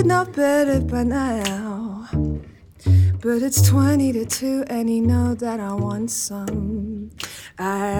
[0.00, 2.08] Should know better by now.
[3.20, 7.10] But it's 20 to 2, and you know that I want some.
[7.58, 7.92] I,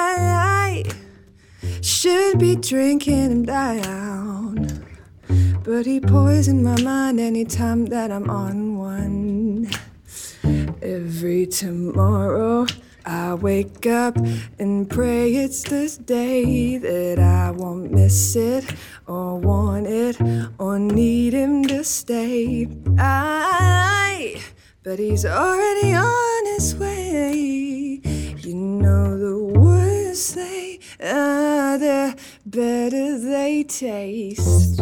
[0.00, 4.86] I, I should be drinking him down.
[5.62, 9.70] But he poisoned my mind anytime that I'm on one.
[10.80, 12.66] Every tomorrow
[13.04, 14.16] I wake up
[14.58, 18.64] and pray it's this day that I won't miss it
[19.06, 20.16] or want it
[20.58, 22.68] or need him to stay.
[22.98, 24.40] I,
[24.82, 28.00] but he's already on his way.
[28.38, 34.80] You know the worse they uh, are, the better they taste.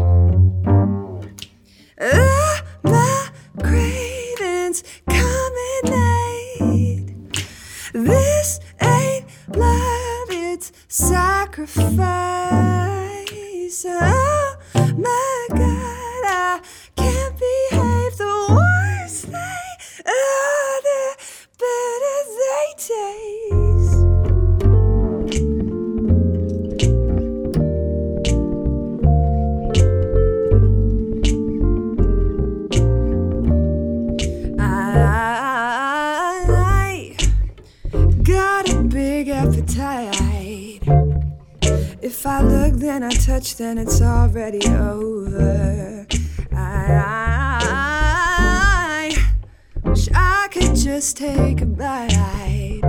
[38.30, 40.80] Got a big appetite.
[42.00, 46.06] If I look, then I touch, then it's already over.
[46.52, 47.90] I,
[49.82, 52.80] wish I could just take a bite.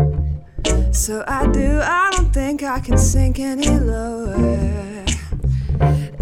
[0.92, 5.06] So I do, I don't think I can sink any lower.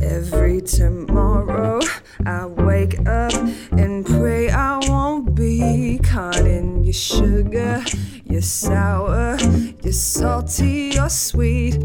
[0.01, 1.81] Every tomorrow
[2.25, 3.33] I wake up
[3.71, 7.83] and pray I won't be caught in your sugar,
[8.39, 9.37] your sour,
[9.83, 11.77] you're salty, your sweet.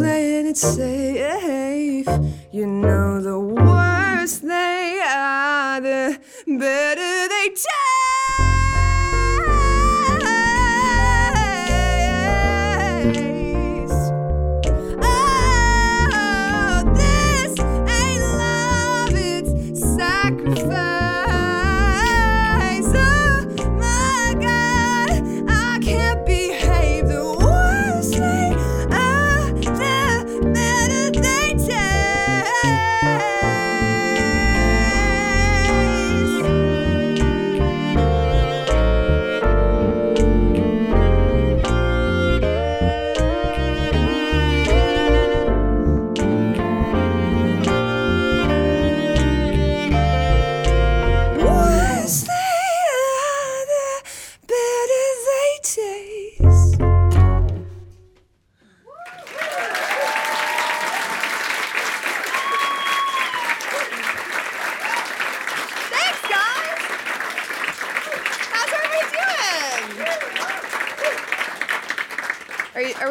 [0.00, 2.08] Playing it safe.
[2.50, 7.99] You know the worse they are, the better they taste.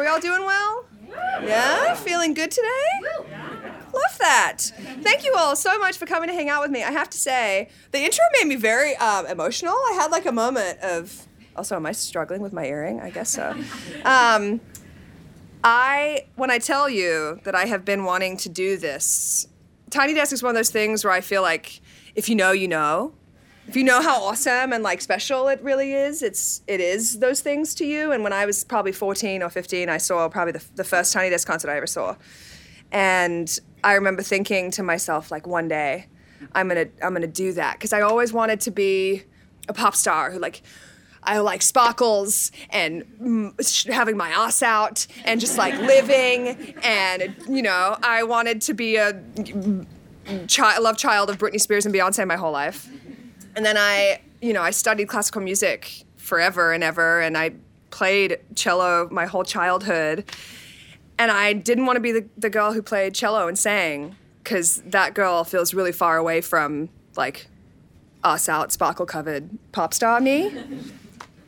[0.00, 0.86] Are we all doing well?
[1.42, 2.66] Yeah, feeling good today.
[3.28, 4.60] Love that.
[5.02, 6.82] Thank you all so much for coming to hang out with me.
[6.82, 9.74] I have to say, the intro made me very um, emotional.
[9.74, 11.26] I had like a moment of.
[11.54, 12.98] Also, am I struggling with my earring?
[13.02, 13.54] I guess so.
[14.06, 14.62] Um,
[15.62, 19.48] I when I tell you that I have been wanting to do this,
[19.90, 21.82] Tiny Desk is one of those things where I feel like
[22.14, 23.12] if you know, you know.
[23.70, 27.40] If you know how awesome and like special it really is, it's it is those
[27.40, 28.10] things to you.
[28.10, 31.30] And when I was probably 14 or 15, I saw probably the, the first Tiny
[31.30, 32.16] Desk concert I ever saw,
[32.90, 36.06] and I remember thinking to myself like one day,
[36.52, 37.74] I'm gonna I'm gonna do that.
[37.74, 39.22] Because I always wanted to be
[39.68, 40.62] a pop star who like
[41.22, 46.74] I like sparkles and mm, having my ass out and just like living.
[46.82, 49.12] And you know I wanted to be a
[50.48, 52.88] child love child of Britney Spears and Beyonce my whole life
[53.56, 57.52] and then I you know I studied classical music forever and ever and I
[57.90, 60.24] played cello my whole childhood.
[61.18, 64.76] And I didn't want to be the, the girl who played cello and sang because
[64.86, 67.48] that girl feels really far away from like
[68.24, 70.52] us out sparkle covered pop star me.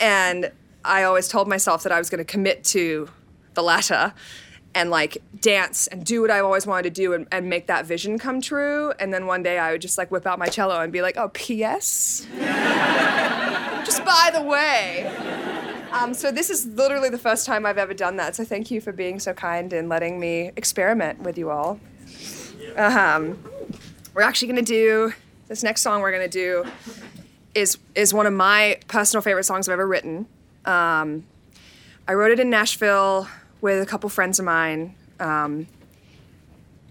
[0.01, 0.51] And
[0.85, 3.09] I always told myself that I was going to commit to
[3.55, 4.13] the latter
[4.75, 7.85] and like dance and do what I've always wanted to do and, and, make that
[7.85, 8.93] vision come true.
[8.99, 11.17] And then one day I would just like whip out my cello and be like,
[11.17, 12.27] oh, P.S.
[13.85, 15.11] just by the way.
[15.93, 18.35] Um, so this is literally the first time I've ever done that.
[18.35, 21.79] So thank you for being so kind and letting me experiment with you all.
[22.77, 23.39] Um,
[24.15, 25.13] we're actually going to do
[25.49, 26.01] this next song.
[26.01, 26.71] We're going to do
[27.55, 30.27] is is one of my personal favorite songs I've ever written.
[30.65, 31.25] Um,
[32.09, 33.29] I wrote it in Nashville
[33.63, 35.67] with a couple friends of mine, um,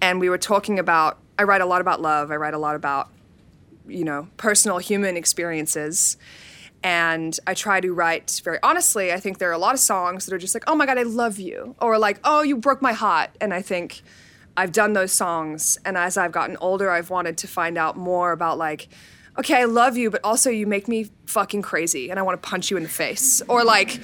[0.01, 1.19] and we were talking about.
[1.37, 2.31] I write a lot about love.
[2.31, 3.09] I write a lot about,
[3.87, 6.17] you know, personal human experiences,
[6.83, 9.11] and I try to write very honestly.
[9.11, 10.97] I think there are a lot of songs that are just like, "Oh my God,
[10.97, 14.01] I love you," or like, "Oh, you broke my heart," and I think.
[14.57, 18.33] I've done those songs, and as I've gotten older, I've wanted to find out more
[18.33, 18.89] about like
[19.37, 22.49] okay, I love you, but also you make me fucking crazy and I want to
[22.49, 23.41] punch you in the face.
[23.47, 23.99] Or like,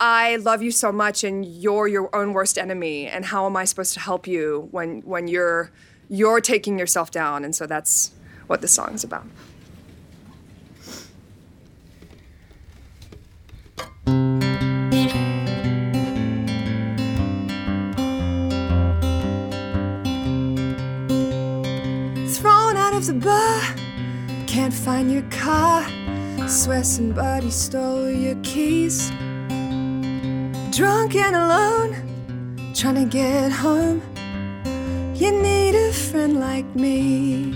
[0.00, 3.64] I love you so much and you're your own worst enemy and how am I
[3.64, 5.70] supposed to help you when when you're
[6.08, 8.12] you're taking yourself down and so that's
[8.46, 9.26] what this song is about.
[22.34, 23.84] Thrown out of the bar
[24.54, 25.84] can't find your car.
[26.48, 29.10] Swear somebody stole your keys.
[30.76, 34.02] Drunk and alone, trying to get home.
[35.14, 37.52] You need a friend like me.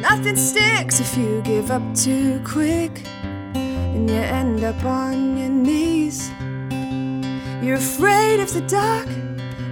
[0.00, 2.90] Nothing sticks if you give up too quick,
[3.54, 6.28] and you end up on your knees.
[7.62, 9.06] You're afraid of the dark,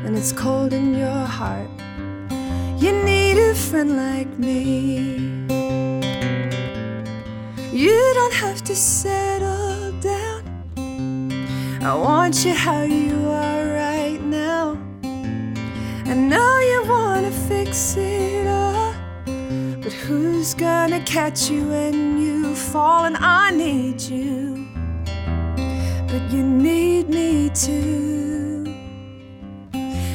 [0.05, 1.69] and it's cold in your heart.
[2.78, 3.15] You need
[3.56, 4.98] friend like me.
[7.72, 10.42] You don't have to settle down.
[11.82, 14.78] I want you how you are right now.
[16.04, 18.94] I know you wanna fix it all,
[19.82, 23.04] but who's gonna catch you when you fall?
[23.04, 24.66] And I need you
[26.08, 28.64] but you need me too.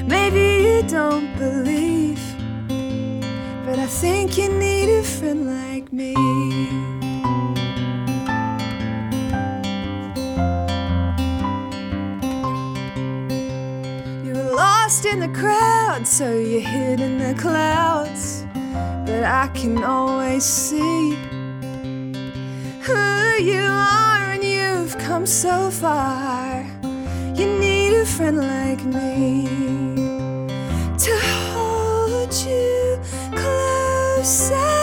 [0.07, 2.19] Maybe you don't believe,
[3.71, 6.11] but I think you need a friend like me.
[14.25, 18.45] You're lost in the crowd, so you're hid in the clouds,
[19.05, 21.15] but I can always see
[22.81, 23.03] who
[23.41, 26.65] you are and you've come so far.
[27.37, 29.90] You need a friend like me
[34.21, 34.53] closer.
[34.53, 34.80] Let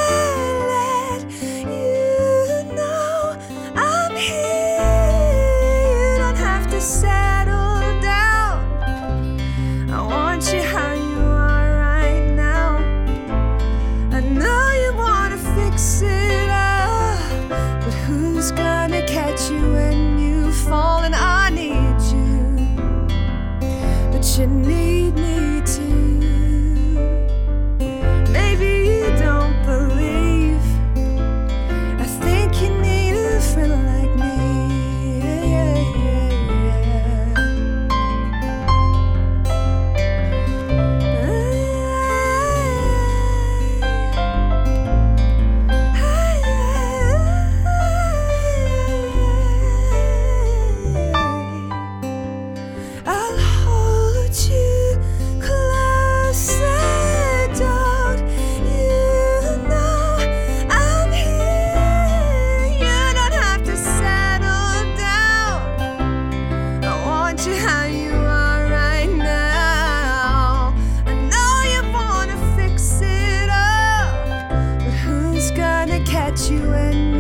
[76.31, 77.18] that you and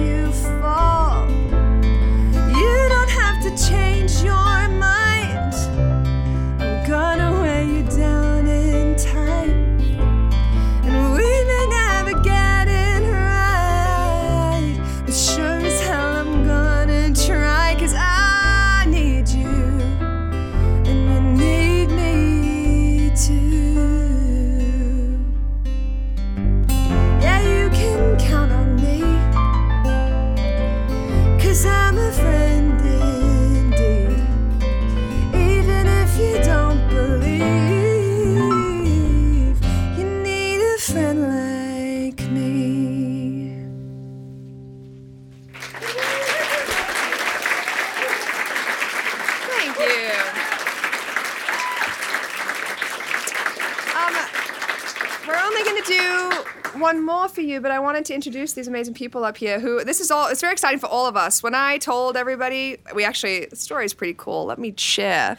[57.48, 60.28] you, but I wanted to introduce these amazing people up here who this is all
[60.28, 61.42] it's very exciting for all of us.
[61.42, 64.44] When I told everybody, we actually the story is pretty cool.
[64.44, 65.36] Let me share.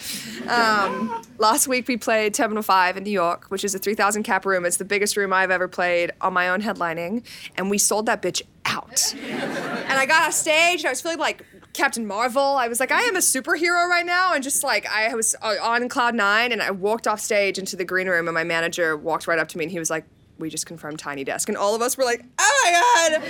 [0.48, 4.46] Um, last week we played Terminal 5 in New York, which is a 3,000 cap
[4.46, 4.66] room.
[4.66, 7.24] It's the biggest room I've ever played on my own headlining,
[7.58, 9.14] and we sold that bitch out.
[9.16, 12.42] and I got off stage and I was feeling like Captain Marvel.
[12.42, 15.56] I was like, I am a superhero right now, and just like I was uh,
[15.62, 18.98] on cloud nine, and I walked off stage into the green room, and my manager
[18.98, 20.06] walked right up to me, and he was like,
[20.40, 23.22] "We just confirmed Tiny Desk," and all of us were like, "Oh my god!"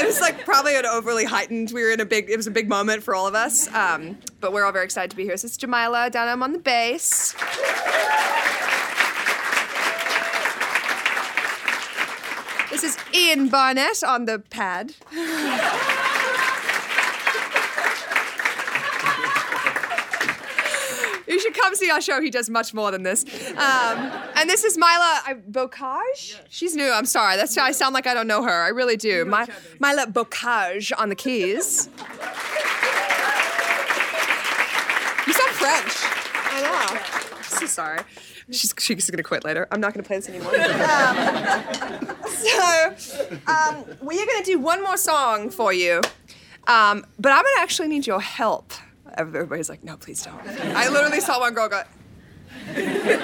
[0.00, 1.72] it was like probably an overly heightened.
[1.72, 2.30] We were in a big.
[2.30, 5.10] It was a big moment for all of us, um, but we're all very excited
[5.10, 5.36] to be here.
[5.36, 7.34] So this is Jamila Dunham on the bass.
[12.70, 14.94] This is Ian Barnett on the pad.
[21.36, 22.22] You should come see our show.
[22.22, 23.22] He does much more than this.
[23.50, 26.40] Um, and this is Mila I, Bocage.
[26.48, 26.90] She's new.
[26.90, 27.36] I'm sorry.
[27.36, 28.64] That's I sound like I don't know her.
[28.64, 29.26] I really do.
[29.26, 29.46] My,
[29.78, 31.90] Mila Bocage on the keys.
[35.26, 35.92] You sound French.
[36.54, 37.42] I know.
[37.42, 38.00] So sorry.
[38.50, 39.68] She's, she's gonna quit later.
[39.70, 40.54] I'm not gonna play this anymore.
[40.86, 42.94] Um, so
[43.46, 46.00] um, we are gonna do one more song for you,
[46.66, 48.72] um, but I'm gonna actually need your help.
[49.16, 50.40] Everybody's like, no, please don't.
[50.46, 51.82] I literally saw one girl go.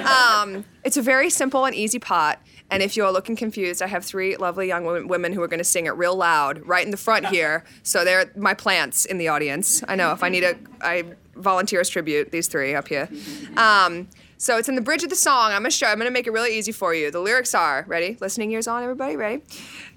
[0.06, 2.38] Um, it's a very simple and easy part.
[2.70, 5.58] And if you're looking confused, I have three lovely young wo- women who are going
[5.58, 7.64] to sing it real loud right in the front here.
[7.82, 9.82] So they're my plants in the audience.
[9.88, 12.30] I know if I need a, I volunteer as tribute.
[12.32, 13.11] These three up here.
[13.56, 14.08] Um,
[14.38, 15.50] so it's in the bridge of the song.
[15.52, 15.87] I'm gonna show.
[15.87, 17.11] I'm gonna make it really easy for you.
[17.11, 18.16] The lyrics are ready.
[18.20, 19.16] Listening ears on, everybody.
[19.16, 19.42] Ready?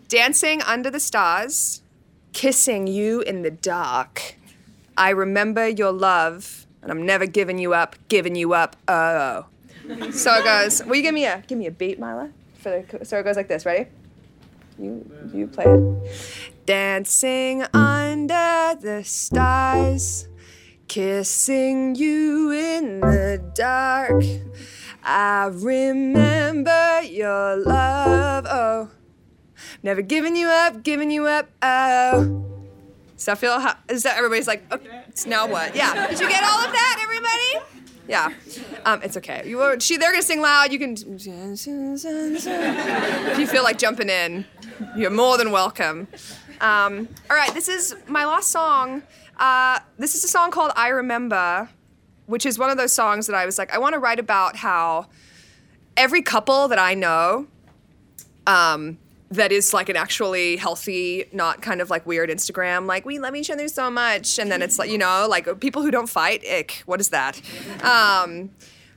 [0.10, 1.82] Dancing under the stars,
[2.34, 4.36] kissing you in the dark.
[4.98, 8.78] I remember your love, and I'm never giving you up, giving you up.
[8.88, 9.46] Oh.
[10.12, 10.84] So it goes.
[10.86, 12.32] Will you give me a give me a beat, Mila?
[12.56, 13.66] For the, so it goes like this.
[13.66, 13.90] Ready?
[14.80, 16.66] You you play it.
[16.66, 20.28] Dancing under the stars,
[20.88, 24.24] kissing you in the dark.
[25.04, 28.48] I remember your love.
[28.50, 28.90] Oh,
[29.84, 31.50] never giving you up, giving you up.
[31.62, 32.55] Oh.
[33.18, 33.60] Does feel?
[33.60, 34.72] How, is that everybody's like?
[34.72, 35.76] Okay, now what?
[35.76, 36.08] Yeah.
[36.08, 37.66] Did you get all of that, everybody?
[38.08, 38.34] Yeah.
[38.86, 39.44] Um, it's okay.
[39.46, 40.72] You she, they're gonna sing loud.
[40.72, 40.96] You can.
[40.98, 41.26] If
[43.40, 44.46] you feel like jumping in,
[44.96, 46.08] you're more than welcome.
[46.62, 47.54] Um, all right.
[47.54, 49.04] This is my last song.
[49.38, 51.70] Uh, this is a song called "I Remember,"
[52.26, 54.58] which is one of those songs that I was like, I want to write about
[54.58, 55.08] how
[55.98, 57.48] every couple that I know
[58.46, 58.98] um,
[59.32, 63.36] that is like an actually healthy, not kind of like weird Instagram, like we love
[63.36, 66.44] each other so much, and then it's like you know, like people who don't fight,
[66.46, 66.84] ick.
[66.86, 67.42] What is that?
[67.84, 68.52] Um,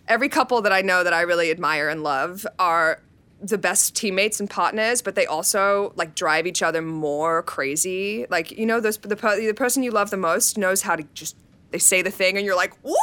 [0.06, 3.00] every couple that I know that I really admire and love are
[3.40, 8.26] the best teammates and partners, but they also like drive each other more crazy.
[8.28, 11.36] Like you know, those the the person you love the most knows how to just
[11.70, 12.94] they say the thing, and you're like, woo,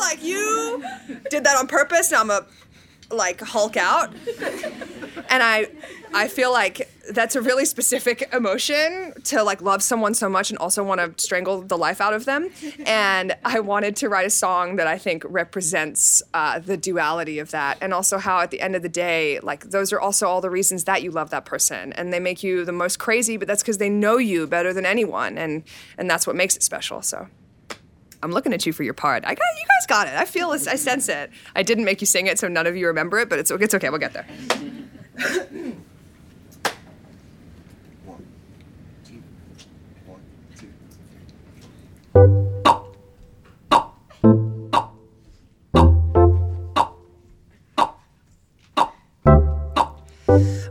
[0.00, 0.84] like you
[1.30, 2.10] did that on purpose.
[2.10, 2.46] Now I'm a
[3.10, 4.12] like Hulk out.
[5.28, 5.68] And I
[6.14, 10.58] I feel like that's a really specific emotion to like love someone so much and
[10.58, 12.48] also want to strangle the life out of them.
[12.84, 17.50] And I wanted to write a song that I think represents uh, the duality of
[17.50, 20.40] that, and also how at the end of the day, like those are also all
[20.40, 23.46] the reasons that you love that person, and they make you the most crazy, but
[23.46, 25.64] that's because they know you better than anyone, and
[25.98, 27.02] and that's what makes it special.
[27.02, 27.28] So.
[28.22, 29.24] I'm looking at you for your part.
[29.24, 30.14] I got you guys got it.
[30.14, 30.66] I feel this.
[30.66, 31.30] I sense it.
[31.54, 33.74] I didn't make you sing it, so none of you remember it, but it's it's
[33.74, 33.90] okay.
[33.90, 34.26] We'll get there.
[38.04, 38.26] One,
[39.04, 39.22] two,
[40.06, 40.20] one,
[40.56, 40.68] two.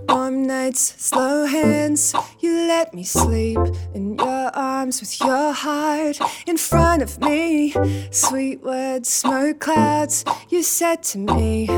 [0.09, 2.13] Warm nights, slow hands,
[2.67, 3.59] let me sleep
[3.93, 7.73] in your arms with your heart in front of me.
[8.11, 11.69] Sweet words, smoke clouds, you said to me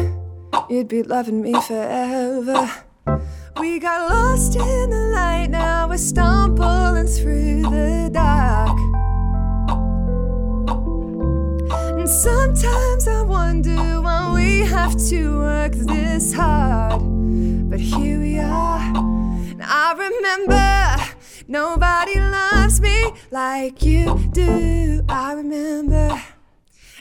[0.70, 2.70] you'd be loving me forever.
[3.60, 8.78] We got lost in the light, now we're stumbling through the dark.
[12.00, 17.02] And sometimes I wonder why we have to work this hard.
[17.70, 19.17] But here we are.
[19.90, 21.14] I remember
[21.48, 25.02] nobody loves me like you do.
[25.08, 26.22] I remember.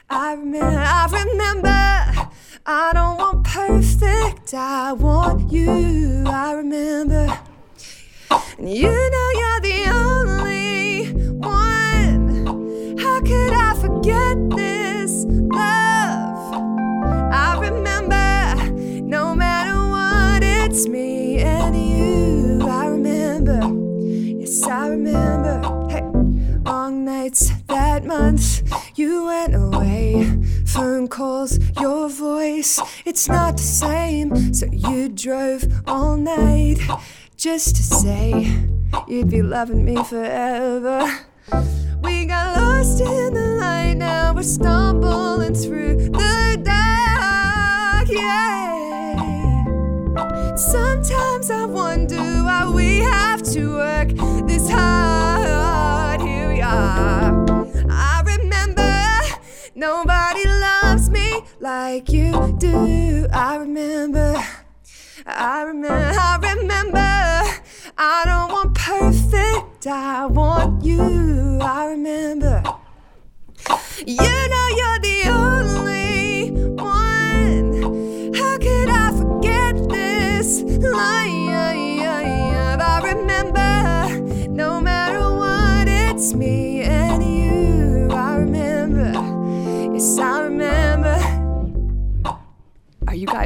[0.09, 0.79] I remember.
[0.79, 2.31] I remember.
[2.65, 4.55] I don't want perfect.
[4.55, 6.23] I want you.
[6.29, 7.27] I remember.
[8.57, 12.99] And you know you're the only one.
[12.99, 16.55] How could I forget this love?
[17.33, 18.71] I remember,
[19.03, 20.87] no matter what, it's
[25.91, 26.03] Hey,
[26.65, 28.63] long nights that month,
[28.97, 30.33] you went away.
[30.67, 34.53] Phone calls, your voice, it's not the same.
[34.53, 36.79] So you drove all night
[37.37, 38.53] just to say
[39.09, 41.09] you'd be loving me forever.
[42.03, 48.66] We got lost in the light, now we're stumbling through the dark, yeah.
[50.57, 54.09] Sometimes I wonder why we have to work
[54.47, 56.23] this hard.
[56.23, 57.47] Here we are.
[57.91, 59.21] I remember
[59.75, 63.27] nobody loves me like you do.
[63.35, 64.35] I remember.
[65.27, 66.19] I remember.
[66.19, 67.53] I remember.
[67.99, 69.87] I don't want perfect.
[69.87, 71.59] I want you.
[71.61, 72.63] I remember.
[74.07, 74.56] You know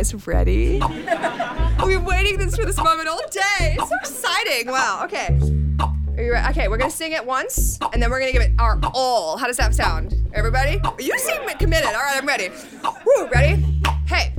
[0.01, 0.81] guys ready?
[1.85, 3.77] We've been waiting this for this moment all day.
[3.79, 4.69] It's so exciting.
[4.69, 5.03] Wow.
[5.05, 5.39] Okay.
[6.17, 6.49] Are you ready?
[6.53, 9.37] Okay, we're gonna sing it once, and then we're gonna give it our all.
[9.37, 10.15] How does that sound?
[10.33, 10.81] Everybody?
[10.99, 11.89] You seem committed.
[11.89, 12.49] All right, I'm ready.
[12.83, 13.83] Woo, ready?
[14.07, 14.33] Hey.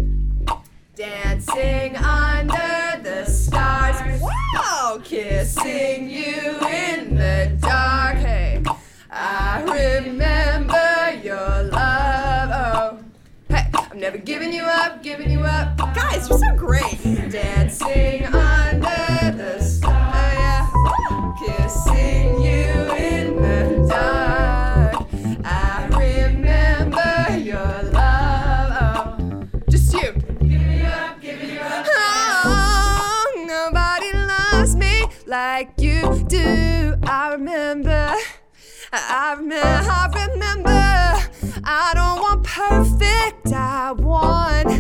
[0.96, 4.20] Dancing under the stars.
[4.20, 5.00] Wow!
[5.04, 8.18] Kissing you in the dark.
[8.18, 8.64] Hey.
[9.12, 10.91] I remember
[14.02, 15.78] never giving you up, giving you up.
[15.78, 16.98] Guys, you're so great.
[17.30, 20.16] Dancing under the stars.
[20.16, 20.68] Yeah.
[21.46, 25.06] Kissing you in the dark.
[25.46, 29.20] I remember your love.
[29.22, 29.48] Oh.
[29.70, 30.14] Just you.
[30.40, 31.86] Giving you up, giving you up.
[31.96, 36.96] Oh, nobody loves me like you do.
[37.04, 38.16] I remember.
[38.94, 40.70] I remember, I remember,
[41.64, 44.71] I don't want perfect, I want,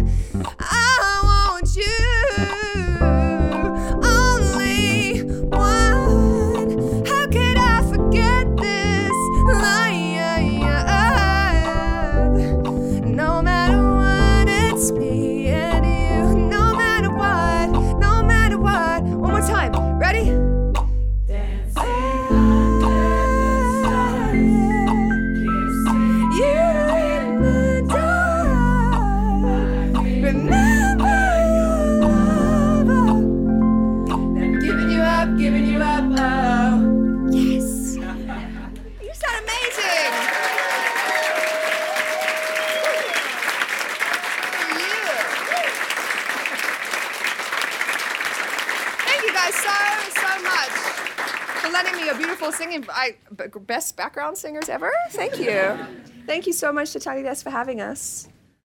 [54.22, 54.92] background singers ever.
[55.10, 55.76] Thank you.
[56.28, 58.28] Thank you so much to Tiny Desk for having us.